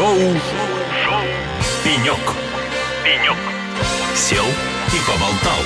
[0.00, 1.22] Шоу, Шоу.
[1.84, 2.16] «Пенек».
[3.04, 3.36] «Пенек».
[4.14, 5.60] Сел и поболтал.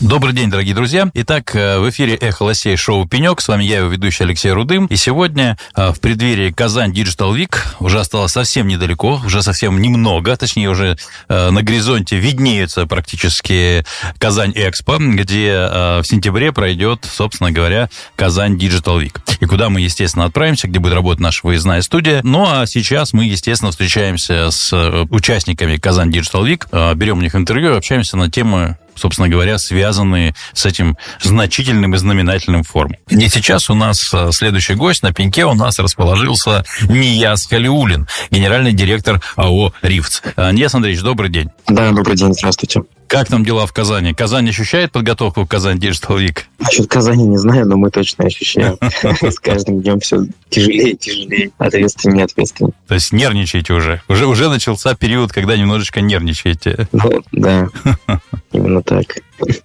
[0.00, 1.10] Добрый день, дорогие друзья.
[1.12, 3.42] Итак, э, в эфире «Эхо Лосей» шоу «Пенек».
[3.42, 4.86] С вами я, его ведущий Алексей Рудым.
[4.86, 10.34] И сегодня э, в преддверии Казань Digital Week уже осталось совсем недалеко, уже совсем немного,
[10.38, 10.96] точнее, уже
[11.28, 13.84] э, на горизонте виднеется практически
[14.18, 15.52] Казань Экспо, где
[16.00, 19.18] в сентябре пройдет, собственно говоря, Казань Digital Week.
[19.44, 22.22] И куда мы, естественно, отправимся, где будет работать наша выездная студия.
[22.22, 27.76] Ну, а сейчас мы, естественно, встречаемся с участниками Казань Digital Week, берем у них интервью
[27.76, 32.98] общаемся на тему собственно говоря, связанные с этим значительным и знаменательным форумом.
[33.08, 35.02] И сейчас у нас э, следующий гость.
[35.02, 40.22] На пеньке у нас расположился Нияз Халиулин, генеральный директор АО «Рифц».
[40.36, 41.50] Э, Нияз Андреевич, добрый день.
[41.66, 42.82] Да, добрый день, здравствуйте.
[43.14, 44.12] Как там дела в Казани?
[44.12, 46.38] Казань ощущает подготовку к Казань Digital Week?
[46.58, 48.76] Насчет Казани не знаю, но мы точно ощущаем.
[49.22, 52.74] С каждым днем все тяжелее, тяжелее, ответственнее, ответственнее.
[52.88, 54.02] То есть нервничаете уже?
[54.08, 56.88] Уже, уже начался период, когда немножечко нервничаете?
[56.90, 57.68] Ну, да,
[58.52, 59.18] именно так.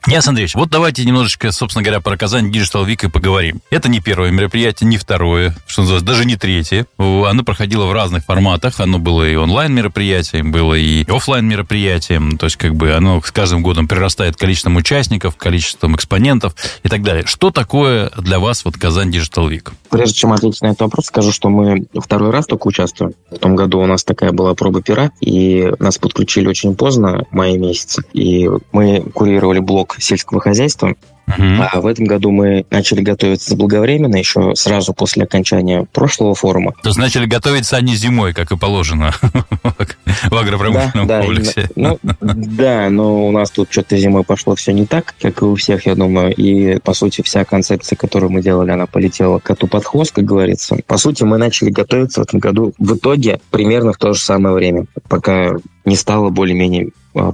[0.07, 3.61] Яс Андреевич, вот давайте немножечко, собственно говоря, про Казань Digital Week и поговорим.
[3.69, 6.87] Это не первое мероприятие, не второе, что называется, даже не третье.
[6.97, 8.79] Оно проходило в разных форматах.
[8.79, 12.37] Оно было и онлайн мероприятием, было и офлайн мероприятием.
[12.37, 17.03] То есть, как бы, оно с каждым годом прирастает количеством участников, количеством экспонентов и так
[17.03, 17.25] далее.
[17.25, 19.71] Что такое для вас вот Казань Digital Week?
[19.89, 23.13] Прежде чем ответить на этот вопрос, скажу, что мы второй раз только участвуем.
[23.29, 27.35] В том году у нас такая была проба пера, и нас подключили очень поздно, в
[27.35, 28.01] мае месяце.
[28.13, 30.95] И мы курировали блок сельского хозяйства,
[31.29, 31.67] Uh-huh.
[31.71, 36.73] А в этом году мы начали готовиться заблаговременно, еще сразу после окончания прошлого форума.
[36.81, 39.13] То есть начали готовиться они зимой, как и положено
[40.23, 41.69] в агропромышленном да, комплексе.
[41.75, 45.45] Да, ну, да, но у нас тут что-то зимой пошло все не так, как и
[45.45, 46.33] у всех, я думаю.
[46.33, 50.77] И, по сути, вся концепция, которую мы делали, она полетела коту под хвост, как говорится.
[50.87, 54.55] По сути, мы начали готовиться в этом году в итоге примерно в то же самое
[54.55, 55.51] время, пока
[55.85, 56.89] не стало более-менее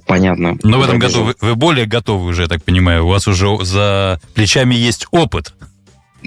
[0.06, 0.58] понятно.
[0.64, 3.06] Но в этом году вы, вы более готовы уже, я так понимаю.
[3.06, 5.54] У вас уже за плечами есть опыт.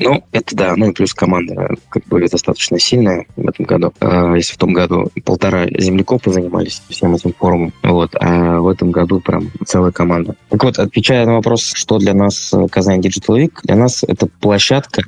[0.00, 3.92] Ну, это да, ну и плюс команда как бы достаточно сильная в этом году.
[4.00, 8.92] А, если в том году полтора землекопа занимались всем этим форумом, вот, а в этом
[8.92, 10.36] году прям целая команда.
[10.50, 15.02] Так вот, отвечая на вопрос, что для нас Казань Digital Week, для нас это площадка,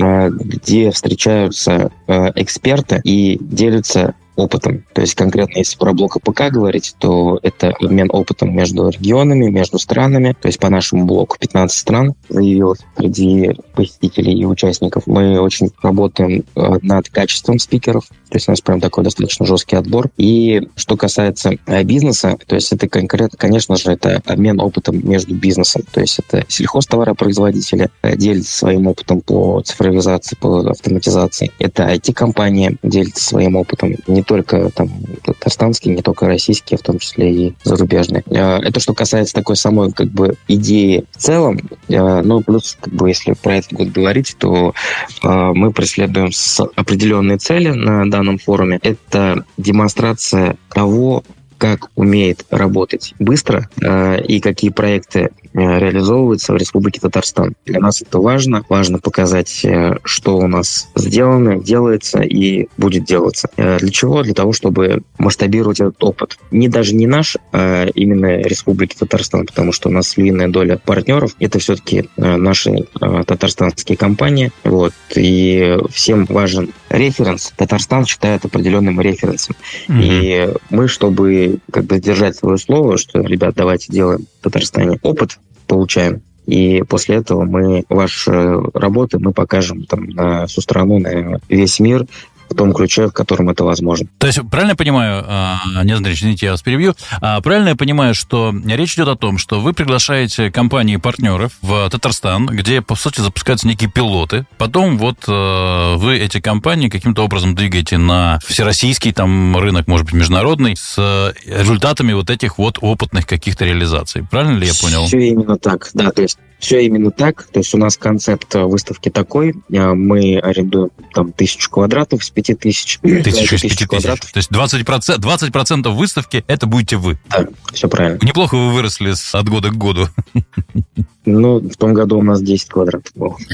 [0.00, 4.84] а, где встречаются эксперты и делятся опытом.
[4.92, 9.78] То есть конкретно если про блок АПК говорить, то это обмен опытом между регионами, между
[9.78, 10.36] странами.
[10.40, 15.04] То есть по нашему блоку 15 стран заявилось среди посетителей и участников.
[15.06, 18.04] Мы очень работаем э, над качеством спикеров.
[18.28, 20.10] То есть у нас прям такой достаточно жесткий отбор.
[20.16, 25.34] И что касается э, бизнеса, то есть это конкретно, конечно же, это обмен опытом между
[25.34, 25.82] бизнесом.
[25.92, 31.52] То есть это сельхозтоваропроизводители э, делятся своим опытом по цифровизации, по автоматизации.
[31.58, 33.94] Это IT-компания делится своим опытом.
[34.06, 34.88] Не только там
[35.22, 38.22] татарстанские, не только российские, в том числе и зарубежные.
[38.26, 41.60] Э, это что касается такой самой как бы идеи в целом.
[41.88, 44.74] Ну, плюс, как бы, если про этот год говорить, то
[45.22, 46.30] мы преследуем
[46.74, 51.22] определенные цели на данном форуме, это демонстрация того,
[51.58, 57.54] как умеет работать быстро э, и какие проекты Э, реализовывается в Республике Татарстан.
[57.64, 58.64] Для нас это важно.
[58.68, 63.48] Важно показать, э, что у нас сделано, делается и будет делаться.
[63.56, 64.22] Э, для чего?
[64.22, 66.38] Для того, чтобы масштабировать этот опыт.
[66.50, 71.34] Не даже не наш, а именно Республики Татарстан, потому что у нас львиная доля партнеров.
[71.40, 74.52] Это все-таки наши татарстанские компании.
[74.64, 74.92] Вот.
[75.14, 77.52] И всем важен референс.
[77.56, 79.56] Татарстан считает определенным референсом.
[79.88, 80.00] Mm-hmm.
[80.02, 86.22] И мы, чтобы как бы сдержать свое слово, что, ребят, давайте делаем Татарстане опыт, получаем.
[86.46, 88.30] И после этого мы ваши
[88.72, 92.06] работы мы покажем там на всю страну, на весь мир,
[92.48, 94.06] в том ключе, в котором это возможно.
[94.18, 97.76] То есть, правильно я понимаю, а, не знаю, извините, я вас перебью, а правильно я
[97.76, 103.20] понимаю, что речь идет о том, что вы приглашаете компании-партнеров в Татарстан, где, по сути,
[103.20, 109.56] запускаются некие пилоты, потом вот э, вы эти компании каким-то образом двигаете на всероссийский там
[109.56, 114.24] рынок, может быть, международный, с результатами вот этих вот опытных каких-то реализаций.
[114.30, 115.06] Правильно ли я понял?
[115.06, 117.44] Все именно так, да, то есть все именно так.
[117.52, 119.54] То есть у нас концепт выставки такой.
[119.74, 122.98] А, мы арендуем там тысячу квадратов с пяти тысяч.
[123.00, 124.32] Тысячу из пяти квадратов.
[124.32, 127.18] То есть 20%, 20 выставки это будете вы.
[127.30, 128.18] Да, все правильно.
[128.22, 130.08] Неплохо вы выросли от года к году.
[131.26, 133.36] Ну, в том году у нас 10 квадратов было.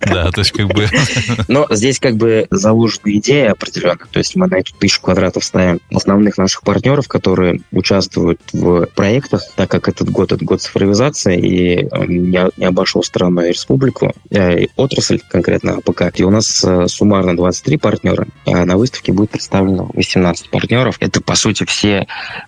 [0.00, 0.86] Да, то есть как бы...
[1.48, 3.98] Но здесь как бы заложена идея определенно.
[4.10, 9.42] То есть мы на эту тысячу квадратов ставим основных наших партнеров, которые участвуют в проектах,
[9.56, 15.20] так как этот год– это год цифровизации, и не, не обошел стороной республику, э, отрасль
[15.30, 16.18] конкретно АПК.
[16.18, 20.96] И у нас э, суммарно 23 партнера, а на выставке будет представлено 18 партнеров.
[21.00, 22.06] Это, по сути, все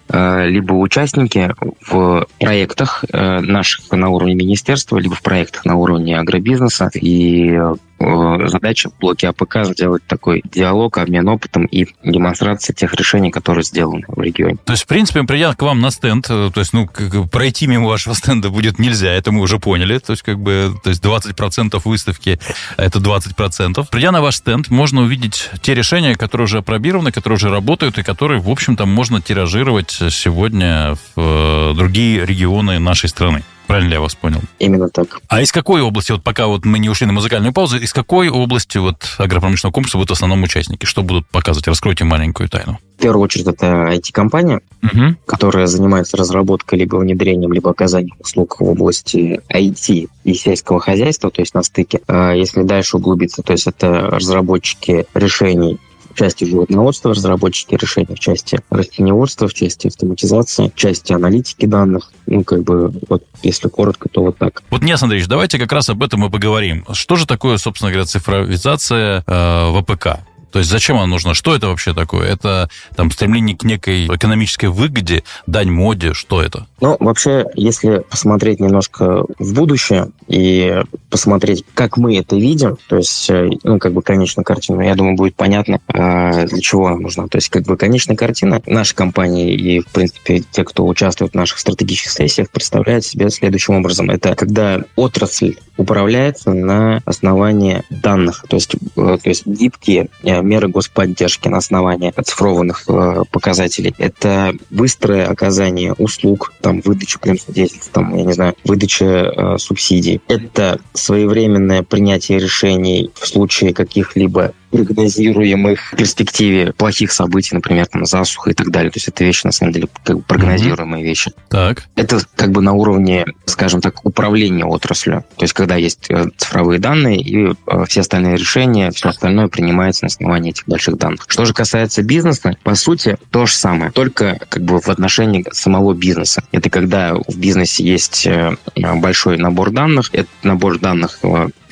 [0.09, 1.55] э, либо участники
[1.87, 6.91] в проектах наших на уровне министерства, либо в проектах на уровне агробизнеса.
[6.95, 7.59] И
[8.03, 13.63] Э, задача в блоке АПК сделать такой диалог, обмен опытом и демонстрация тех решений, которые
[13.63, 14.57] сделаны в регионе.
[14.65, 17.67] То есть, в принципе, придя к вам на стенд, э, то есть, ну, как, пройти
[17.67, 19.99] мимо вашего стенда будет нельзя, это мы уже поняли.
[19.99, 22.41] То есть, как бы, то есть 20% выставки–
[22.77, 23.87] это 20%.
[23.91, 28.03] Придя на ваш стенд, можно увидеть те решения, которые уже апробированы, которые уже работают и
[28.03, 33.45] которые, в общем-то, можно тиражировать сегодня в э, другие регионы нашей страны.
[33.73, 34.41] Правильно ли я вас понял?
[34.59, 35.19] Именно так.
[35.29, 38.29] А из какой области, вот пока вот мы не ушли на музыкальную паузу, из какой
[38.29, 40.85] области вот агропромышленного комплекса будут в основном участники?
[40.85, 41.67] Что будут показывать?
[41.69, 42.79] Раскройте маленькую тайну.
[42.99, 45.15] В первую очередь это IT-компания, угу.
[45.25, 51.41] которая занимается разработкой либо внедрением, либо оказанием услуг в области IT и сельского хозяйства, то
[51.41, 52.03] есть на стыке.
[52.07, 55.79] А если дальше углубиться, то есть это разработчики решений
[56.15, 62.13] части животноводства, разработчики решений в части растениеводства, в части автоматизации, в части аналитики данных.
[62.27, 64.63] Ну, как бы, вот если коротко, то вот так.
[64.71, 66.85] Вот, Нияз Андреевич, давайте как раз об этом и поговорим.
[66.93, 70.21] Что же такое, собственно говоря, цифровизация э, в АПК?
[70.53, 71.35] То есть зачем она нужна?
[71.35, 72.29] Что это вообще такое?
[72.29, 76.13] Это там стремление к некой экономической выгоде, дань моде?
[76.13, 76.67] Что это?
[76.81, 83.31] Ну, вообще, если посмотреть немножко в будущее и посмотреть, как мы это видим, то есть,
[83.31, 87.29] э, ну, как бы конечную картину, я думаю, будет понятно, э, для чего она нужна.
[87.29, 91.37] То есть, как бы конечная картина нашей компании и, в принципе, те, кто участвует в
[91.37, 94.11] наших стратегических сессиях, представляет себе следующим образом.
[94.11, 100.09] Это когда отрасль управляется на основании данных, то есть, э, то есть гибкие
[100.43, 103.95] меры господдержки на основании оцифрованных э, показателей.
[103.99, 110.21] Это быстрое оказание услуг, там, выдача клиентсвидетельств, там, я не знаю, выдача э, субсидий.
[110.29, 118.55] Это своевременное принятие решений в случае каких-либо прогнозируемых перспективе плохих событий, например, там, засуха и
[118.55, 118.91] так далее.
[118.91, 121.07] То есть это вещи, на самом деле, как бы прогнозируемые mm-hmm.
[121.07, 121.33] вещи.
[121.49, 121.85] Так.
[121.95, 125.25] Это как бы на уровне, скажем так, управления отраслью.
[125.37, 130.05] То есть когда есть э, цифровые данные и э, все остальные решения, все остальное принимается
[130.05, 131.25] на основании этих больших данных.
[131.29, 135.93] Что же касается бизнеса, по сути, то же самое, только как бы в отношении самого
[135.93, 136.43] бизнеса.
[136.51, 141.19] Это когда в бизнесе есть э, большой набор данных, этот набор данных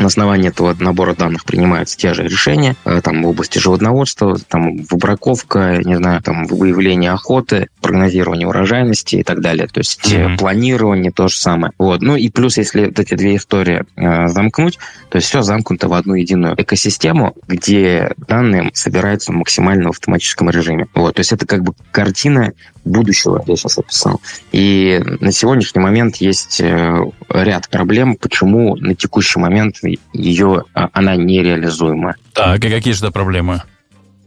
[0.00, 4.79] на основании этого набора данных принимаются те же решения, Э, там в области животноводства, там
[4.91, 9.69] выбраковка, не знаю, там выявление охоты, прогнозирование урожайности и так далее.
[9.69, 10.38] То есть mm-hmm.
[10.38, 11.73] планирование то же самое.
[11.79, 12.02] Вот.
[12.02, 15.94] Ну и плюс, если вот эти две истории э, замкнуть, то есть все замкнуто в
[15.94, 20.88] одну единую экосистему, где данные собираются максимально в автоматическом режиме.
[20.94, 21.14] Вот.
[21.14, 22.52] То есть это как бы картина
[22.85, 24.21] будущего я сейчас описал.
[24.53, 29.77] И на сегодняшний момент есть э, ряд проблем, почему на текущий момент
[30.12, 32.17] ее, а, она нереализуема.
[32.32, 33.62] Так, и какие же это проблемы?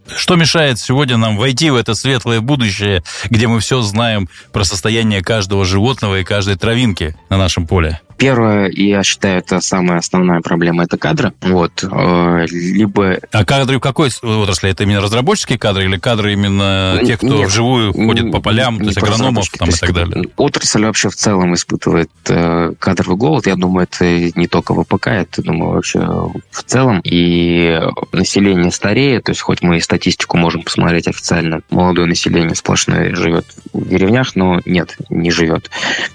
[0.08, 5.24] Что мешает сегодня нам войти в это светлое будущее, где мы все знаем про состояние
[5.24, 8.02] каждого животного и каждой травинки на нашем поле?
[8.24, 11.34] Первое, я считаю, это самая основная проблема, это кадры.
[11.42, 11.84] Вот.
[11.84, 13.18] Э, либо...
[13.34, 14.70] А кадры в какой отрасли?
[14.70, 18.86] Это именно разработческие кадры или кадры именно тех, кто Нет, вживую ходит по полям, то
[18.86, 20.30] есть агрономов там, и так далее?
[20.38, 23.46] Отрасль вообще в целом испытывает э, кадровый голод.
[23.46, 24.06] Я думаю, это
[24.40, 27.02] не только в АПК, это, думаю, вообще в целом.
[27.04, 27.78] И
[28.14, 33.48] население стареет, то есть хоть мы и статистику можем посмотреть официально, молодое население сплошное живет
[33.74, 35.70] в деревнях, но нет, не живет.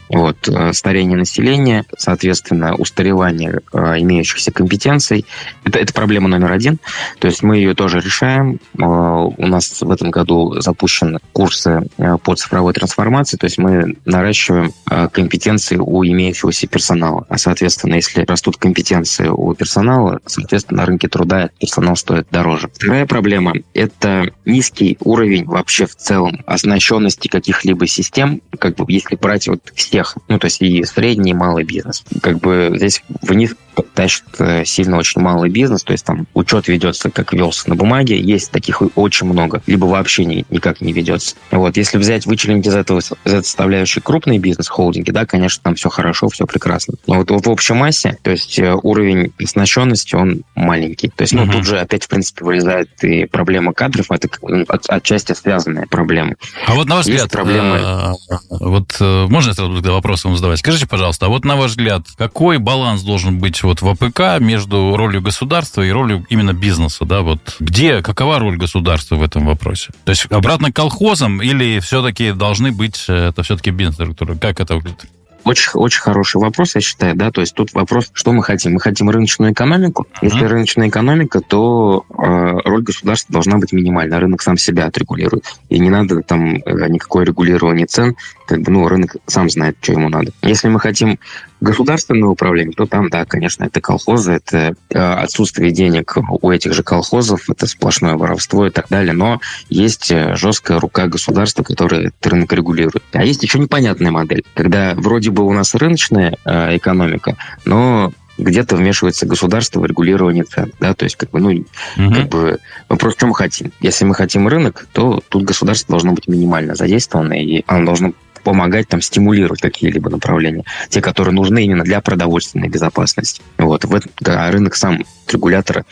[0.09, 0.49] Вот.
[0.49, 5.27] Э, старение населения, соответственно, устаревание э, имеющихся компетенций.
[5.65, 6.79] Это, это проблема номер один.
[7.19, 8.61] То есть мы ее тоже решаем.
[8.79, 11.83] Э, у нас в этом году запущены курсы
[12.23, 13.37] по цифровой трансформации.
[13.37, 14.73] То есть мы наращиваем
[15.13, 17.27] компетенции у имеющегося персонала.
[17.29, 22.69] А, соответственно, если растут компетенции у персонала, соответственно, на рынке труда персонал стоит дороже.
[22.73, 29.49] Вторая проблема– это низкий уровень вообще в целом оснащенности каких-либо систем, как бы если брать
[29.49, 29.61] вот
[29.99, 32.05] всех, ну, то есть и средний, и малый бизнес.
[32.23, 33.55] Как бы здесь вниз
[33.95, 38.21] тащит э, сильно очень малый бизнес, то есть там учет ведется, как велся на бумаге,
[38.21, 41.37] есть таких очень много, либо вообще ни, никак не ведется.
[41.51, 45.75] Вот, если взять, вычленить из этого, из этой составляющей крупный бизнес, холдинги, да, конечно, там
[45.75, 46.95] все хорошо, все прекрасно.
[47.07, 51.09] Но вот в общей массе, то есть э, уровень оснащенности, он маленький.
[51.09, 51.53] То есть, ну, uh-huh.
[51.53, 54.29] тут же опять, в принципе, вылезает и проблема кадров, это
[54.69, 56.35] от, отчасти связанная проблема.
[56.67, 57.77] А вот на ваш взгляд, проблемы...
[57.77, 58.13] Э,
[58.51, 59.55] вот можно я
[59.89, 60.59] всегда вопросы вам задавать.
[60.59, 64.95] Скажите, пожалуйста, а вот на ваш взгляд, какой баланс должен быть вот в АПК между
[64.97, 69.93] ролью государства и ролью именно бизнеса, да, вот где, какова роль государства в этом вопросе?
[70.05, 74.35] То есть обратно к колхозам или все-таки должны быть, э, это все-таки бизнес-структура?
[74.35, 75.09] Как это выглядит?
[75.45, 78.75] Очень, очень хороший вопрос, я считаю, да, то есть тут вопрос, что мы хотим?
[78.75, 80.07] Мы хотим рыночную экономику.
[80.11, 80.19] Uh-huh.
[80.23, 84.21] Если рыночная экономика, то э, роль государства должна быть минимальна.
[84.21, 85.45] Рынок сам себя отрегулирует.
[85.69, 88.17] И не надо там э, никакое регулирование цен,
[88.47, 90.33] как бы, ну, рынок сам знает, что ему надо.
[90.43, 91.19] Если мы хотим
[91.61, 96.83] государственное управление, то там, да, конечно, это колхозы, это э, отсутствие денег у этих же
[96.83, 99.13] колхозов, это сплошное воровство и так далее.
[99.13, 103.03] Но есть э, жесткая рука государства, которая рынок регулирует.
[103.13, 108.77] А есть еще непонятная модель, когда вроде бы у нас рыночная э, экономика, но где-то
[108.77, 112.15] вмешивается государство в регулирование цен, да, то есть как бы, ну, угу.
[112.15, 112.59] как бы
[112.89, 113.73] вопрос, что мы хотим.
[113.81, 118.13] Если мы хотим рынок, то тут государство должно быть минимально задействовано, и оно должно
[118.45, 123.43] помогать там стимулировать какие-либо направления, те, которые нужны именно для продовольственной безопасности.
[123.59, 125.85] Вот, в этом, да, рынок сам регулятора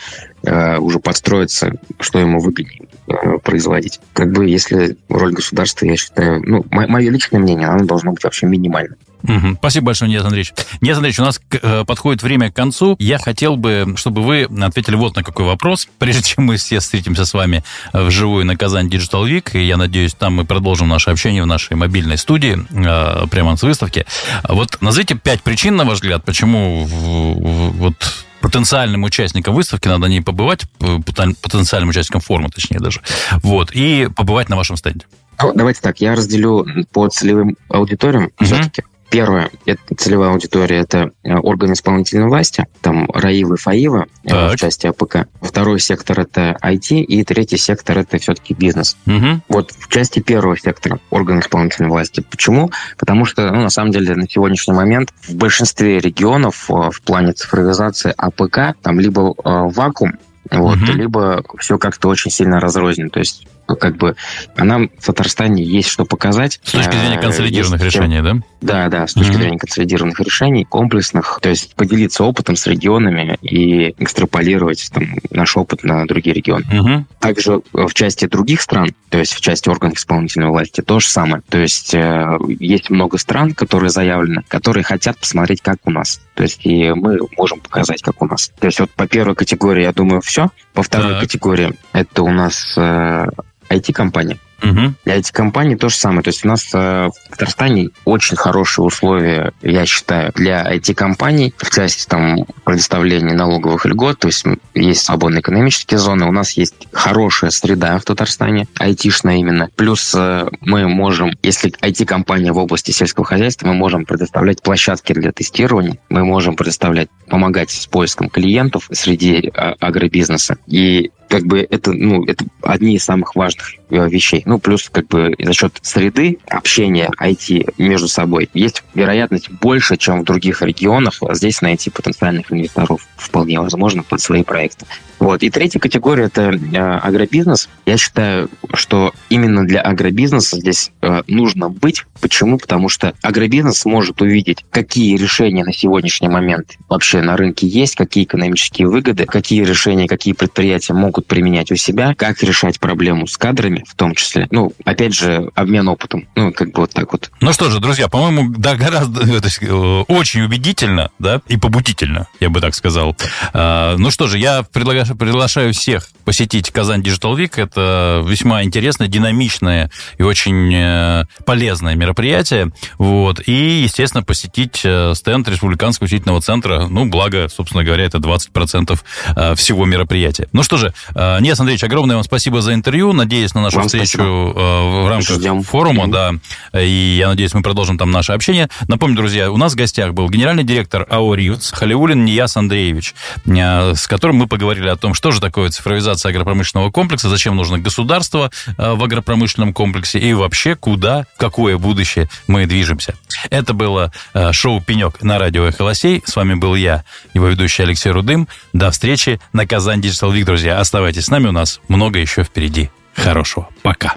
[0.43, 4.01] э, уже подстроится, что ему выгоднее э, производить.
[4.13, 8.47] Как бы, если роль государства, я считаю, ну, мое личное мнение, оно должно быть вообще
[8.47, 8.97] минимальным.
[9.29, 9.57] Угу.
[9.59, 10.55] Спасибо большое, Нет Андреевич.
[10.81, 12.97] Нет Андреевич, у нас э, подходит время к концу.
[12.99, 17.25] Я хотел бы, чтобы вы ответили вот на какой вопрос, прежде чем мы все встретимся
[17.25, 21.43] с вами вживую на Казань Digital Week, и я надеюсь, там мы продолжим наше общение
[21.43, 24.07] в нашей мобильной студии, э, прямо с выставки.
[24.49, 27.95] Вот назовите пять причин, на ваш взгляд, почему в, в, вот
[28.41, 33.01] потенциальным участникам выставки надо не побывать, потенциальным участникам форума, точнее даже,
[33.43, 35.07] вот, и побывать на вашем стенде.
[35.55, 38.45] Давайте так, я разделю по целевым аудиториям mm-hmm.
[38.45, 38.83] все-таки.
[39.11, 44.53] Первое, это целевая аудитория, это э, органы исполнительной власти, там РОИВы и ФОИВы э, так.
[44.53, 45.29] в части АПК.
[45.41, 48.97] Второй сектор это IT, и третий сектор это все-таки бизнес.
[49.07, 49.43] Угу.
[49.49, 52.25] Вот в части первого сектора органы исполнительной власти.
[52.29, 52.73] Почему?
[52.99, 57.33] Потому что, ну, на самом деле, на сегодняшний момент в большинстве регионов э, в плане
[57.33, 60.15] цифровизации АПК там либо вакуум,
[60.51, 60.93] вот, угу.
[60.93, 63.11] либо все как-то очень сильно разрознено.
[63.11, 64.15] То есть как бы
[64.57, 66.61] а нам в Татарстане есть что показать.
[66.63, 68.37] С точки зрения консолидированных есть, решений, да?
[68.67, 69.35] Да, да, с точки mm-hmm.
[69.35, 75.85] зрения консолидированных решений, комплексных, то есть поделиться опытом с регионами и экстраполировать там, наш опыт
[75.85, 76.65] на другие регионы.
[76.65, 77.05] Mm-hmm.
[77.21, 81.43] Также в части других стран, то есть в части органов исполнительной власти, то же самое.
[81.49, 86.21] То есть э, есть много стран, которые заявлены, которые хотят посмотреть, как у нас.
[86.35, 88.51] То есть и мы можем показать, как у нас.
[88.59, 90.51] То есть вот по первой категории, я думаю, все.
[90.75, 91.21] По второй так.
[91.21, 93.29] категории это у нас э,
[93.71, 94.39] IT-компания.
[94.63, 94.95] Угу.
[95.05, 96.23] Для IT-компаний то же самое.
[96.23, 101.71] То есть у нас э, в Татарстане очень хорошие условия, я считаю, для IT-компаний в
[101.75, 104.19] части там, предоставления налоговых льгот.
[104.21, 104.45] То есть
[104.75, 106.27] есть свободные экономические зоны.
[106.27, 109.69] У нас есть хорошая среда в Татарстане, айтишная именно.
[109.77, 115.33] Плюс э, мы можем, если IT-компания в области сельского хозяйства, мы можем предоставлять площадки для
[115.33, 115.99] тестирования.
[116.09, 120.59] Мы можем предоставлять, помогать с поиском клиентов среди а, агробизнеса.
[120.67, 124.43] И как бы это, ну, это одни из самых важных э, вещей.
[124.47, 130.21] Ну, плюс как бы за счет среды общения IT между собой есть вероятность больше, чем
[130.21, 134.87] в других регионах здесь найти потенциальных инвесторов вполне возможно под свои проекты.
[135.19, 135.43] Вот.
[135.43, 137.69] И третья категория– это э, агробизнес.
[137.87, 142.05] Я считаю, что именно для агробизнеса здесь э, нужно быть.
[142.21, 142.59] Почему?
[142.59, 148.25] Потому что агробизнес может увидеть, какие решения на сегодняшний момент вообще на рынке есть, какие
[148.25, 153.85] экономические выгоды, какие решения, какие предприятия могут применять у себя, как решать проблему с кадрами
[153.89, 154.47] в том числе.
[154.51, 156.29] Ну, опять же, обмен опытом.
[156.35, 157.31] Ну, как бы вот так вот.
[157.41, 162.27] Ну что же, друзья, по-моему, да, гораздо, то есть, э, очень убедительно, да, и побудительно,
[162.41, 163.17] я бы так сказал.
[163.53, 167.53] А, ну что же, я предлагаю приглашаю всех посетить Казань Digital Week.
[167.57, 172.73] Это весьма интересное, динамичное и очень э, полезное мероприятие.
[172.99, 173.41] Вот.
[173.47, 176.87] И, естественно, посетить э, стенд Республиканского учительного центра.
[176.89, 178.99] Ну, благо, собственно говоря, это 20%
[179.37, 180.49] э, всего мероприятия.
[180.53, 183.13] Ну что же, Нет, Андреевич, огромное вам спасибо за интервью.
[183.13, 185.05] Надеюсь на нашу вам встречу спасибо.
[185.05, 185.63] в рамках Ждем.
[185.63, 186.09] форума.
[186.09, 186.33] Да.
[186.79, 188.69] И я надеюсь, мы продолжим там наше общение.
[188.89, 193.15] Напомню, друзья, у нас в гостях был генеральный директор АО «Ривц» Халиулин Нияс Андреевич,
[193.47, 198.51] с которым мы поговорили о том, что же такое цифровизация агропромышленного комплекса, зачем нужно государство
[198.67, 203.15] э, в агропромышленном комплексе и вообще куда, какое будущее мы движемся.
[203.51, 206.23] Это было э, шоу «Пенек» на радио «Эхолосей».
[206.25, 208.49] С вами был я, его ведущий Алексей Рудым.
[208.73, 210.79] До встречи на Казань Digital Week, друзья.
[210.97, 212.89] Оставайтесь с нами, у нас много еще впереди.
[213.15, 213.69] Хорошего.
[213.83, 214.15] Пока.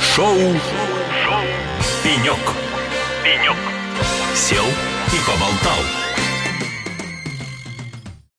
[0.00, 1.42] Шоу, шоу
[2.02, 2.38] «Пенек».
[3.22, 3.56] «Пенек».
[4.34, 5.97] Сел и поболтал.